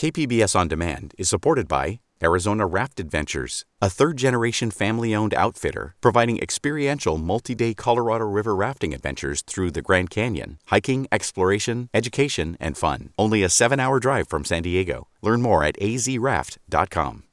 [0.00, 5.94] KPBS On Demand is supported by Arizona Raft Adventures, a third generation family owned outfitter
[6.00, 12.56] providing experiential multi day Colorado River rafting adventures through the Grand Canyon, hiking, exploration, education,
[12.58, 13.10] and fun.
[13.18, 15.08] Only a seven hour drive from San Diego.
[15.20, 17.24] Learn more at azraft.com.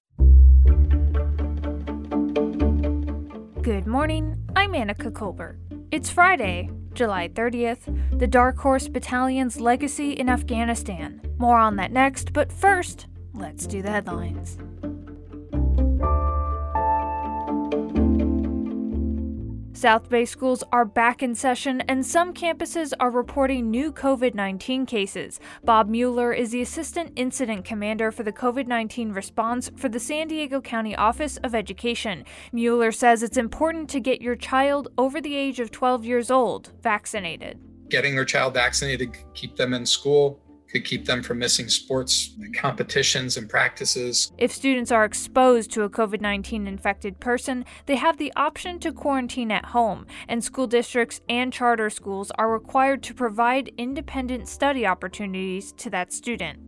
[3.62, 5.58] Good morning, I'm Anica Colbert.
[5.92, 11.22] It's Friday, July 30th, the Dark Horse Battalion's legacy in Afghanistan.
[11.38, 14.58] More on that next, but first, let's do the headlines.
[19.78, 24.88] South Bay schools are back in session, and some campuses are reporting new COVID 19
[24.88, 25.40] cases.
[25.64, 30.30] Bob Mueller is the Assistant Incident Commander for the COVID 19 response for the San
[30.30, 32.26] Diego County Office of Education.
[32.52, 36.72] Mueller says it's important to get your child over the age of 12 years old
[36.82, 37.60] vaccinated.
[37.88, 43.38] Getting their child vaccinated, keep them in school, could keep them from missing sports competitions
[43.38, 44.32] and practices.
[44.38, 48.92] If students are exposed to a COVID 19 infected person, they have the option to
[48.92, 54.86] quarantine at home, and school districts and charter schools are required to provide independent study
[54.86, 56.67] opportunities to that student.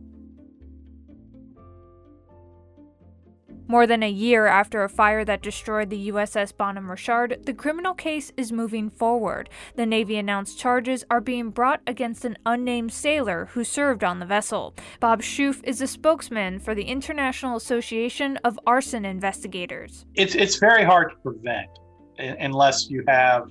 [3.70, 7.94] More than a year after a fire that destroyed the USS Bonhomme Richard, the criminal
[7.94, 9.48] case is moving forward.
[9.76, 14.26] The Navy announced charges are being brought against an unnamed sailor who served on the
[14.26, 14.74] vessel.
[14.98, 20.04] Bob Schoof is a spokesman for the International Association of Arson Investigators.
[20.16, 21.68] It's, it's very hard to prevent
[22.18, 23.44] unless you have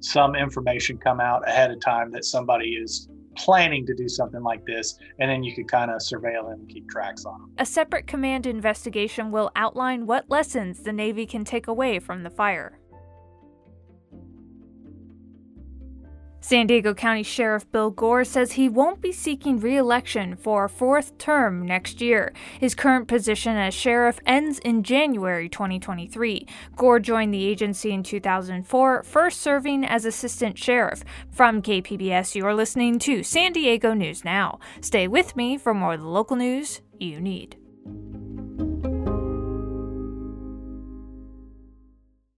[0.00, 4.64] some information come out ahead of time that somebody is planning to do something like
[4.66, 7.50] this, and then you could kind of surveil him and keep tracks on him.
[7.58, 12.30] A separate command investigation will outline what lessons the Navy can take away from the
[12.30, 12.78] fire.
[16.46, 20.68] San Diego County Sheriff Bill Gore says he won't be seeking re election for a
[20.68, 22.32] fourth term next year.
[22.60, 26.46] His current position as sheriff ends in January 2023.
[26.76, 31.02] Gore joined the agency in 2004, first serving as assistant sheriff.
[31.32, 34.60] From KPBS, you're listening to San Diego News Now.
[34.80, 37.56] Stay with me for more of the local news you need.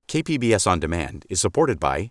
[0.09, 2.11] KPBS On Demand is supported by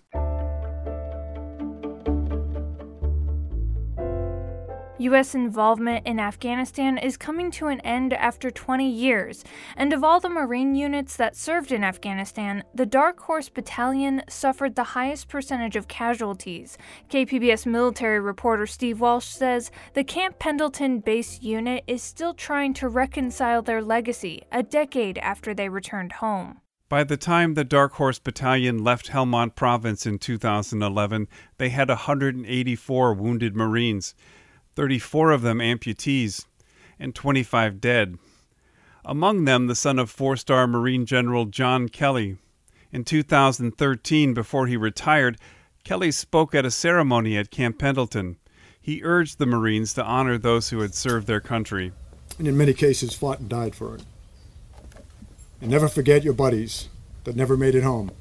[5.01, 5.33] U.S.
[5.33, 9.43] involvement in Afghanistan is coming to an end after 20 years,
[9.75, 14.75] and of all the Marine units that served in Afghanistan, the Dark Horse Battalion suffered
[14.75, 16.77] the highest percentage of casualties.
[17.09, 22.87] KPBS military reporter Steve Walsh says the Camp Pendleton base unit is still trying to
[22.87, 26.61] reconcile their legacy a decade after they returned home.
[26.89, 33.13] By the time the Dark Horse Battalion left Helmand Province in 2011, they had 184
[33.13, 34.13] wounded Marines.
[34.75, 36.45] 34 of them amputees,
[36.99, 38.17] and 25 dead.
[39.03, 42.37] Among them, the son of four star Marine General John Kelly.
[42.91, 45.37] In 2013, before he retired,
[45.83, 48.37] Kelly spoke at a ceremony at Camp Pendleton.
[48.79, 51.93] He urged the Marines to honor those who had served their country.
[52.37, 54.03] And in many cases, fought and died for it.
[55.61, 56.89] And never forget your buddies
[57.23, 58.11] that never made it home.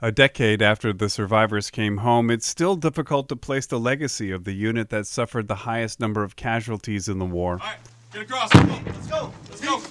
[0.00, 4.44] A decade after the survivors came home, it's still difficult to place the legacy of
[4.44, 7.54] the unit that suffered the highest number of casualties in the war.
[7.54, 7.78] All right,
[8.12, 8.54] get across.
[8.54, 9.32] Let's go.
[9.48, 9.82] Let's go.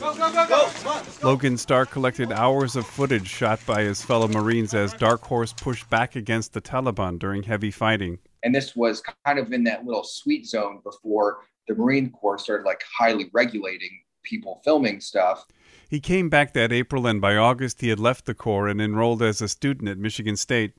[0.00, 0.46] Go, go, go,
[0.84, 1.02] go.
[1.22, 5.88] Logan Stark collected hours of footage shot by his fellow Marines as Dark Horse pushed
[5.88, 8.18] back against the Taliban during heavy fighting.
[8.42, 11.38] And this was kind of in that little sweet zone before
[11.68, 15.46] the Marine Corps started like highly regulating people filming stuff.
[15.88, 19.22] He came back that April, and by August, he had left the Corps and enrolled
[19.22, 20.74] as a student at Michigan State.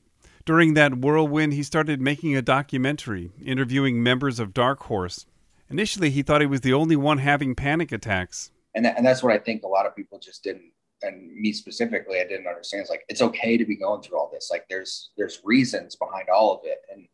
[0.46, 5.26] During that whirlwind, he started making a documentary, interviewing members of Dark Horse.
[5.68, 8.52] Initially, he thought he was the only one having panic attacks.
[8.74, 10.70] And, that, and that's what I think a lot of people just didn't,
[11.02, 12.82] and me specifically, I didn't understand.
[12.82, 14.48] It's like, it's okay to be going through all this.
[14.50, 16.82] Like, there's, there's reasons behind all of it.
[16.92, 17.08] And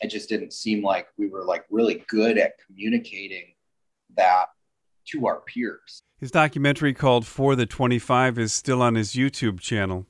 [0.00, 3.54] it just didn't seem like we were like really good at communicating
[4.16, 4.46] that
[5.06, 6.02] to our peers.
[6.18, 10.06] His documentary called For the 25 is still on his YouTube channel.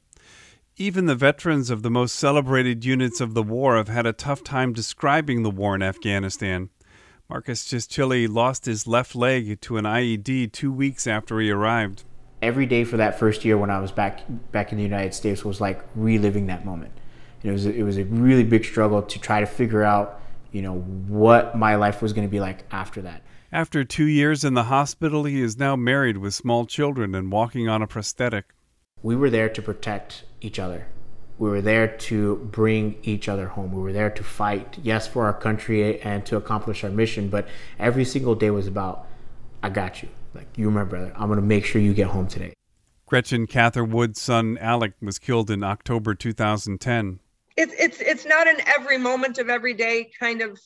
[0.77, 4.43] Even the veterans of the most celebrated units of the war have had a tough
[4.43, 6.71] time describing the war in Afghanistan.
[7.31, 12.05] Marcus Chischilly lost his left leg to an IED two weeks after he arrived.
[12.43, 14.21] Every day for that first year when I was back
[14.53, 16.93] back in the United States was like reliving that moment.
[17.43, 20.21] it was it was a really big struggle to try to figure out,
[20.53, 23.23] you know, what my life was going to be like after that.
[23.55, 27.69] After two years in the hospital, he is now married with small children and walking
[27.69, 28.47] on a prosthetic.
[29.01, 30.89] We were there to protect each other.
[31.39, 33.71] We were there to bring each other home.
[33.71, 37.47] We were there to fight, yes, for our country and to accomplish our mission, but
[37.79, 39.07] every single day was about,
[39.63, 40.09] I got you.
[40.35, 41.13] Like, you're my brother.
[41.15, 42.55] I'm going to make sure you get home today.
[43.07, 47.21] Gretchen Catherwood's son Alec was killed in October 2010.
[47.57, 50.59] It's it's it's not an every moment of every day kind of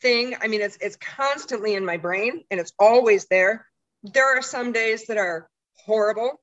[0.00, 0.34] thing.
[0.40, 3.66] I mean, it's it's constantly in my brain and it's always there.
[4.02, 6.40] There are some days that are horrible,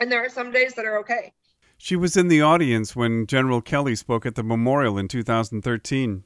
[0.00, 1.32] and there are some days that are okay.
[1.78, 6.24] She was in the audience when General Kelly spoke at the memorial in 2013.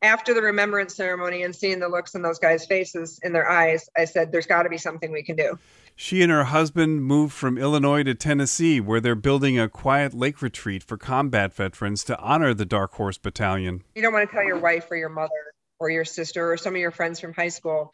[0.00, 3.88] After the remembrance ceremony and seeing the looks in those guys' faces in their eyes,
[3.96, 5.58] I said, "There's got to be something we can do."
[5.94, 10.40] She and her husband moved from Illinois to Tennessee, where they're building a quiet lake
[10.40, 13.84] retreat for combat veterans to honor the Dark Horse Battalion.
[13.94, 16.76] You don't want to tell your wife or your mother or your sister or some
[16.76, 17.92] of your friends from high school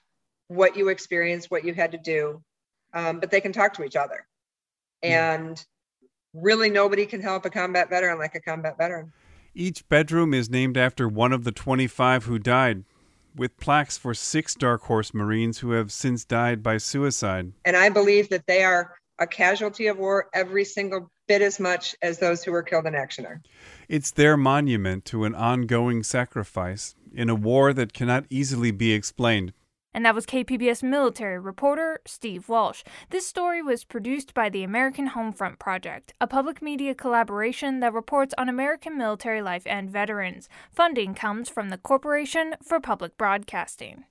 [0.48, 2.42] what you experienced, what you had to do,
[2.92, 4.26] um, but they can talk to each other.
[5.02, 5.62] And
[6.34, 9.12] really, nobody can help a combat veteran like a combat veteran.
[9.54, 12.84] Each bedroom is named after one of the 25 who died,
[13.34, 17.52] with plaques for six Dark Horse Marines who have since died by suicide.
[17.64, 21.94] And I believe that they are a casualty of war every single bit as much
[22.02, 23.40] as those who were killed in action are.
[23.88, 29.52] It's their monument to an ongoing sacrifice in a war that cannot easily be explained.
[29.94, 32.84] And that was KPBS military reporter Steve Walsh.
[33.10, 38.34] This story was produced by the American Homefront Project, a public media collaboration that reports
[38.36, 40.48] on American military life and veterans.
[40.70, 44.04] Funding comes from the Corporation for Public Broadcasting.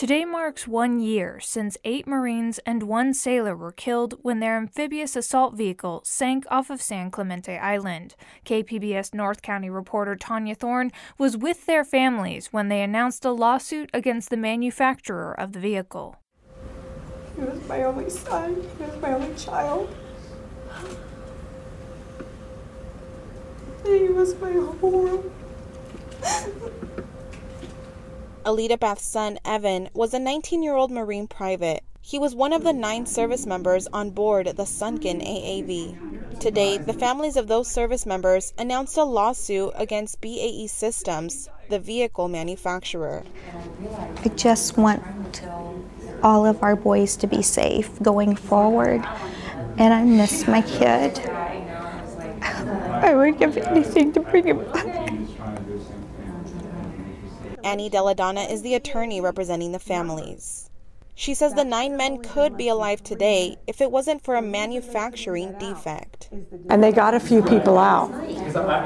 [0.00, 5.14] Today marks one year since eight Marines and one sailor were killed when their amphibious
[5.14, 8.14] assault vehicle sank off of San Clemente Island.
[8.46, 13.90] KPBS North County reporter Tania Thorne was with their families when they announced a lawsuit
[13.92, 16.16] against the manufacturer of the vehicle.
[17.36, 19.94] He was my only son, he was my only child.
[23.84, 25.30] He was my whole world.
[28.44, 31.82] Alita Bath's son, Evan, was a 19 year old Marine private.
[32.00, 36.40] He was one of the nine service members on board the sunken AAV.
[36.40, 42.28] Today, the families of those service members announced a lawsuit against BAE Systems, the vehicle
[42.28, 43.24] manufacturer.
[44.24, 45.42] I just want
[46.22, 49.04] all of our boys to be safe going forward,
[49.76, 51.20] and I miss my kid.
[52.42, 54.99] I would give anything to bring him back.
[57.64, 60.70] Annie Deladonna is the attorney representing the families.
[61.14, 65.52] She says the nine men could be alive today if it wasn't for a manufacturing
[65.58, 66.30] defect.
[66.70, 68.10] And they got a few people out.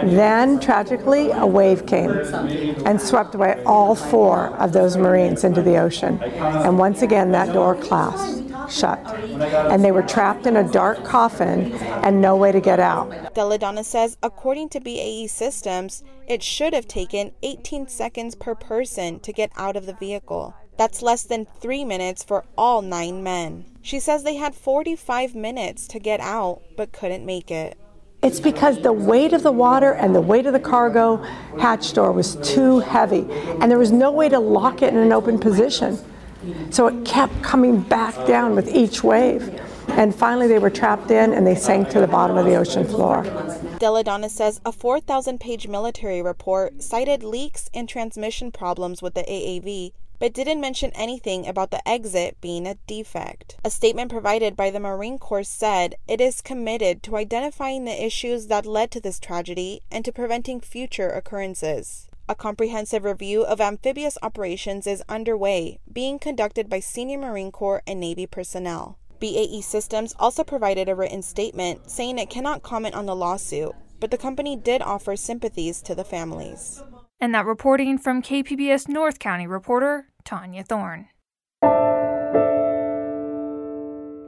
[0.05, 5.77] Then, tragically, a wave came and swept away all four of those Marines into the
[5.77, 6.21] ocean.
[6.21, 8.99] And once again, that door clasped shut.
[9.07, 13.11] And they were trapped in a dark coffin and no way to get out.
[13.35, 19.33] Deladonna says, according to BAE Systems, it should have taken 18 seconds per person to
[19.33, 20.55] get out of the vehicle.
[20.77, 23.65] That's less than three minutes for all nine men.
[23.83, 27.79] She says they had 45 minutes to get out, but couldn't make it.
[28.23, 31.19] It's because the weight of the water and the weight of the cargo
[31.61, 33.27] hatch door was too heavy,
[33.61, 35.99] and there was no way to lock it in an open position.
[36.71, 39.61] So it kept coming back down with each wave.
[39.89, 42.85] And finally, they were trapped in and they sank to the bottom of the ocean
[42.85, 43.23] floor.
[43.79, 49.93] Deladonna says a 4,000 page military report cited leaks and transmission problems with the AAV,
[50.19, 53.57] but didn't mention anything about the exit being a defect.
[53.65, 58.47] A statement provided by the Marine Corps said it is committed to identifying the issues
[58.47, 62.09] that led to this tragedy and to preventing future occurrences.
[62.27, 68.01] A comprehensive review of amphibious operations is underway, being conducted by senior Marine Corps and
[68.01, 68.99] Navy personnel.
[69.21, 74.11] BAE Systems also provided a written statement saying it cannot comment on the lawsuit, but
[74.11, 76.83] the company did offer sympathies to the families.
[77.21, 81.09] And that reporting from KPBS North County reporter Tania Thorne.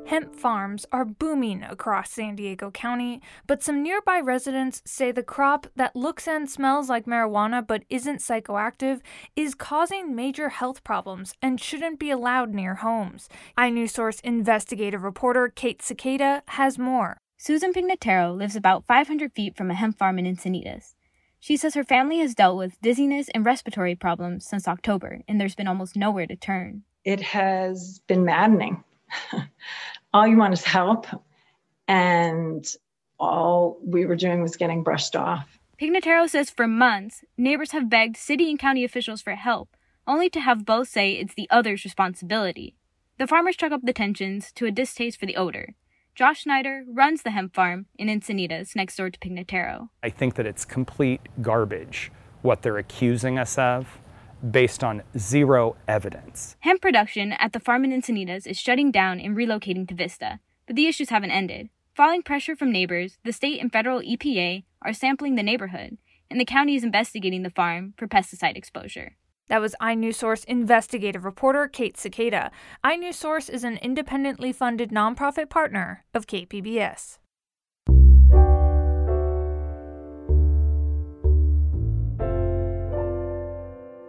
[0.06, 5.66] Hemp farms are booming across San Diego County, but some nearby residents say the crop
[5.74, 9.00] that looks and smells like marijuana but isn't psychoactive
[9.34, 13.28] is causing major health problems and shouldn't be allowed near homes.
[13.58, 17.18] iNewsSource investigative reporter Kate Cicada has more.
[17.36, 20.94] Susan Pignataro lives about 500 feet from a hemp farm in Encinitas.
[21.40, 25.56] She says her family has dealt with dizziness and respiratory problems since October, and there's
[25.56, 26.84] been almost nowhere to turn.
[27.04, 28.84] It has been maddening.
[30.12, 31.06] all you want is help.
[31.88, 32.66] And
[33.18, 35.58] all we were doing was getting brushed off.
[35.80, 40.40] Pignataro says for months, neighbors have begged city and county officials for help, only to
[40.40, 42.76] have both say it's the other's responsibility.
[43.18, 45.74] The farmers chalk up the tensions to a distaste for the odor.
[46.14, 49.90] Josh Schneider runs the hemp farm in Encinitas next door to Pignataro.
[50.02, 52.10] I think that it's complete garbage
[52.40, 54.00] what they're accusing us of
[54.50, 56.56] based on zero evidence.
[56.60, 60.76] Hemp production at the farm in Encinitas is shutting down and relocating to Vista, but
[60.76, 61.68] the issues haven't ended.
[61.94, 65.96] Following pressure from neighbors, the state and federal EPA are sampling the neighborhood,
[66.30, 69.16] and the county is investigating the farm for pesticide exposure.
[69.48, 72.50] That was iNewsSource investigative reporter Kate Cicada.
[72.84, 77.18] iNewsSource is an independently funded nonprofit partner of KPBS.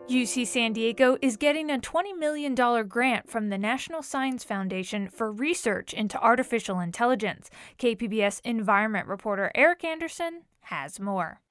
[0.09, 2.55] UC San Diego is getting a $20 million
[2.87, 7.49] grant from the National Science Foundation for research into artificial intelligence.
[7.77, 11.41] KPBS environment reporter Eric Anderson has more.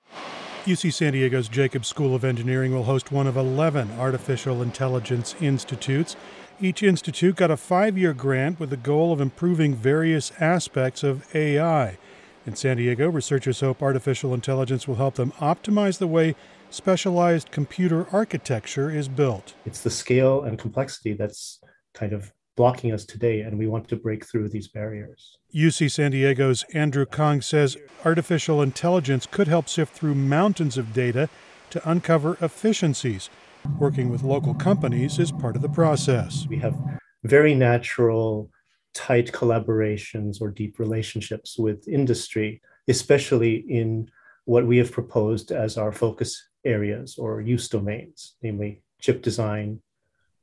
[0.65, 6.17] UC San Diego's Jacobs School of Engineering will host one of 11 artificial intelligence institutes.
[6.59, 11.27] Each institute got a five year grant with the goal of improving various aspects of
[11.35, 11.99] AI.
[12.47, 16.35] In San Diego, researchers hope artificial intelligence will help them optimize the way
[16.71, 19.55] specialized computer architecture is built.
[19.65, 21.61] It's the scale and complexity that's
[21.95, 25.37] kind of blocking us today, and we want to break through these barriers.
[25.55, 31.29] UC San Diego's Andrew Kahng says artificial intelligence could help sift through mountains of data
[31.71, 33.29] to uncover efficiencies.
[33.79, 36.47] Working with local companies is part of the process.
[36.49, 36.77] We have
[37.25, 38.51] very natural,
[38.95, 44.09] tight collaborations or deep relationships with industry, especially in
[44.47, 49.81] what we have proposed as our focus areas or use domains, namely chip design,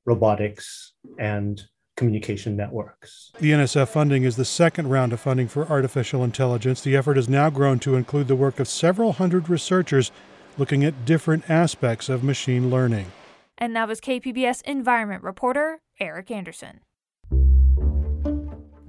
[0.06, 1.64] robotics, and
[1.96, 3.32] communication networks.
[3.40, 6.82] The NSF funding is the second round of funding for artificial intelligence.
[6.82, 10.12] The effort has now grown to include the work of several hundred researchers
[10.58, 13.12] looking at different aspects of machine learning.
[13.58, 16.80] And that was KPBS environment reporter Eric Anderson.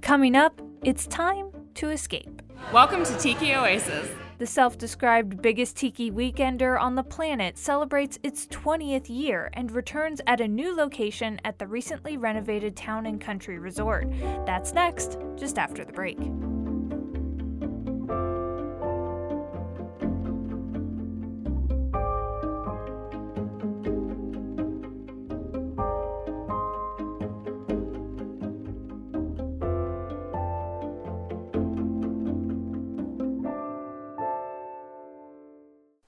[0.01, 2.43] Coming up, it's time to escape.
[2.73, 4.09] Welcome to Tiki Oasis.
[4.45, 10.21] The self described biggest tiki weekender on the planet celebrates its 20th year and returns
[10.27, 14.07] at a new location at the recently renovated Town and Country Resort.
[14.45, 16.19] That's next, just after the break.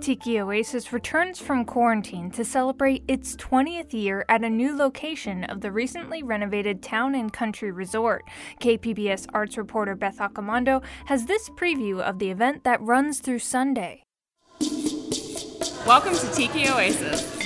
[0.00, 5.60] Tiki Oasis returns from quarantine to celebrate its 20th year at a new location of
[5.60, 8.24] the recently renovated Town and Country Resort.
[8.60, 14.04] KPBS arts reporter Beth Accomando has this preview of the event that runs through Sunday.
[15.84, 17.36] Welcome to Tiki Oasis.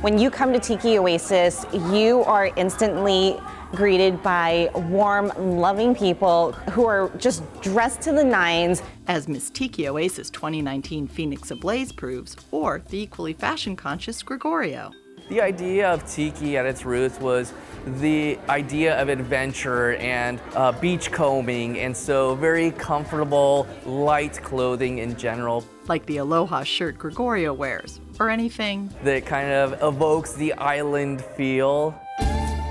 [0.00, 3.36] When you come to Tiki Oasis, you are instantly
[3.72, 8.82] greeted by warm, loving people who are just dressed to the nines.
[9.08, 14.92] As Miss Tiki Oasis 2019 Phoenix Ablaze proves, or the equally fashion conscious Gregorio.
[15.28, 17.52] The idea of tiki at its roots was
[17.98, 25.16] the idea of adventure and uh, beach combing, and so very comfortable, light clothing in
[25.16, 25.64] general.
[25.88, 32.00] Like the aloha shirt Gregorio wears, or anything that kind of evokes the island feel.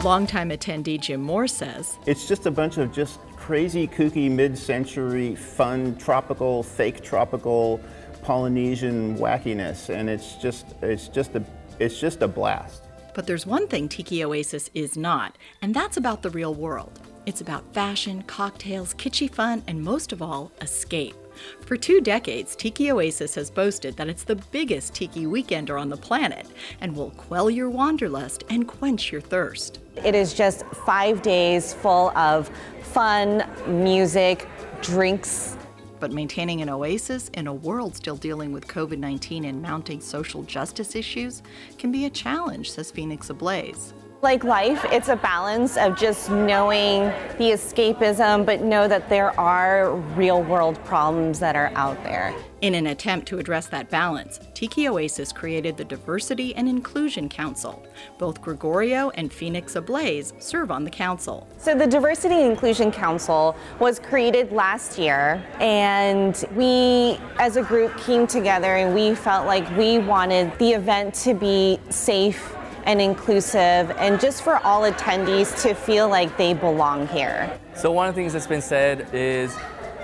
[0.05, 5.33] Longtime attendee Jim Moore says It's just a bunch of just crazy, kooky, mid century,
[5.33, 7.81] fun, tropical, fake tropical,
[8.21, 11.43] Polynesian wackiness, and it's just, it's just a,
[11.79, 12.83] it's just a blast.
[13.15, 16.99] But there's one thing Tiki Oasis is not, and that's about the real world.
[17.25, 21.15] It's about fashion, cocktails, kitschy fun, and most of all, escape.
[21.61, 25.97] For two decades, Tiki Oasis has boasted that it's the biggest tiki weekender on the
[25.97, 26.47] planet
[26.81, 29.79] and will quell your wanderlust and quench your thirst.
[30.03, 32.49] It is just five days full of
[32.81, 34.47] fun, music,
[34.81, 35.57] drinks.
[35.99, 40.43] But maintaining an oasis in a world still dealing with COVID 19 and mounting social
[40.43, 41.41] justice issues
[41.77, 43.93] can be a challenge, says Phoenix Ablaze.
[44.25, 47.03] Like life, it's a balance of just knowing
[47.37, 52.33] the escapism, but know that there are real world problems that are out there.
[52.61, 57.85] In an attempt to address that balance, Tiki Oasis created the Diversity and Inclusion Council.
[58.17, 61.47] Both Gregorio and Phoenix Ablaze serve on the council.
[61.59, 67.95] So, the Diversity and Inclusion Council was created last year, and we as a group
[67.99, 72.54] came together and we felt like we wanted the event to be safe
[72.85, 77.59] and inclusive and just for all attendees to feel like they belong here.
[77.75, 79.55] So, one of the things that's been said is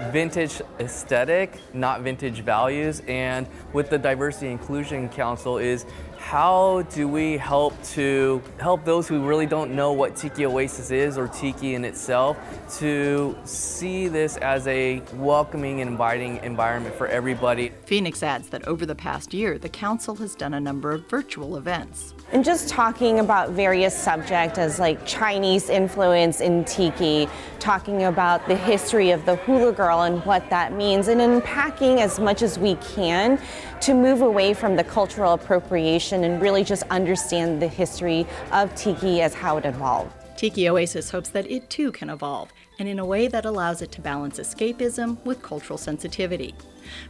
[0.09, 3.01] vintage aesthetic, not vintage values.
[3.07, 5.85] And with the Diversity Inclusion Council is
[6.21, 11.17] how do we help to help those who really don't know what Tiki Oasis is
[11.17, 12.37] or Tiki in itself
[12.77, 17.71] to see this as a welcoming and inviting environment for everybody.
[17.85, 21.57] Phoenix adds that over the past year, the council has done a number of virtual
[21.57, 22.13] events.
[22.31, 27.27] And just talking about various subjects as like Chinese influence in Tiki,
[27.59, 32.19] talking about the history of the hula girl and what that means, and unpacking as
[32.19, 33.37] much as we can
[33.81, 39.21] to move away from the cultural appropriation and really just understand the history of Tiki
[39.21, 40.13] as how it evolved.
[40.37, 43.91] Tiki Oasis hopes that it too can evolve, and in a way that allows it
[43.93, 46.53] to balance escapism with cultural sensitivity.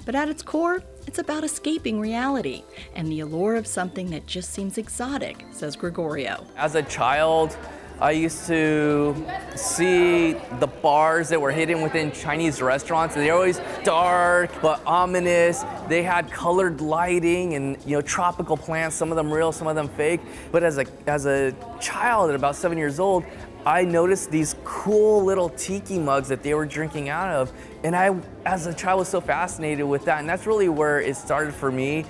[0.05, 2.63] But at its core, it's about escaping reality
[2.95, 6.45] and the allure of something that just seems exotic, says Gregorio.
[6.57, 7.57] As a child,
[8.01, 9.15] I used to
[9.55, 13.13] see the bars that were hidden within Chinese restaurants.
[13.13, 15.63] They're always dark but ominous.
[15.88, 19.75] They had colored lighting and you know tropical plants, some of them real, some of
[19.75, 20.20] them fake.
[20.51, 23.24] But as a as a child at about seven years old,
[23.67, 27.53] I noticed these cool little tiki mugs that they were drinking out of.
[27.84, 28.15] And I,
[28.46, 30.20] as a child, was so fascinated with that.
[30.20, 32.05] And that's really where it started for me.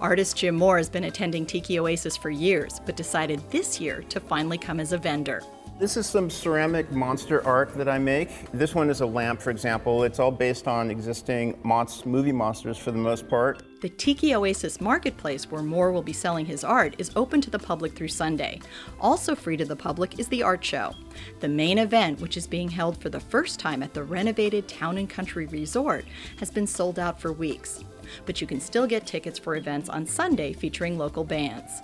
[0.00, 4.20] Artist Jim Moore has been attending Tiki Oasis for years, but decided this year to
[4.20, 5.42] finally come as a vendor.
[5.80, 8.50] This is some ceramic monster art that I make.
[8.52, 10.02] This one is a lamp, for example.
[10.04, 13.62] It's all based on existing monst- movie monsters for the most part.
[13.80, 17.60] The Tiki Oasis Marketplace, where Moore will be selling his art, is open to the
[17.60, 18.60] public through Sunday.
[19.00, 20.94] Also free to the public is the art show.
[21.38, 24.98] The main event, which is being held for the first time at the renovated Town
[24.98, 26.04] and Country Resort,
[26.38, 27.84] has been sold out for weeks.
[28.26, 31.82] But you can still get tickets for events on Sunday featuring local bands.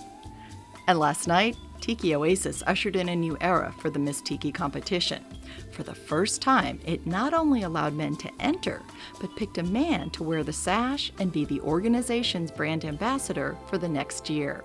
[0.86, 5.24] And last night, Tiki Oasis ushered in a new era for the Miss Tiki competition.
[5.70, 8.82] For the first time, it not only allowed men to enter,
[9.20, 13.78] but picked a man to wear the sash and be the organization's brand ambassador for
[13.78, 14.64] the next year.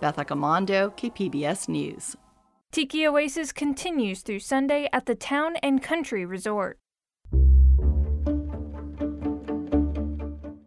[0.00, 2.16] Beth Accomando, KPBS News.
[2.72, 6.78] Tiki Oasis continues through Sunday at the Town and Country Resort.